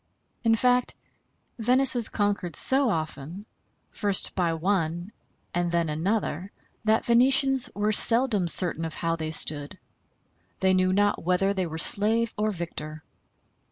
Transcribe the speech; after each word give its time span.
In 0.43 0.55
fact, 0.55 0.95
Venice 1.59 1.93
was 1.93 2.09
conquered 2.09 2.55
so 2.55 2.89
often, 2.89 3.45
first 3.91 4.33
by 4.33 4.51
one 4.55 5.11
and 5.53 5.71
then 5.71 5.89
another, 5.89 6.51
that 6.85 7.05
Venetians 7.05 7.69
were 7.75 7.91
seldom 7.91 8.47
certain 8.47 8.83
of 8.83 8.95
how 8.95 9.15
they 9.15 9.29
stood. 9.29 9.77
They 10.59 10.73
knew 10.73 10.91
not 10.91 11.23
whether 11.23 11.53
they 11.53 11.67
were 11.67 11.77
slave 11.77 12.33
or 12.35 12.49
victor. 12.49 13.03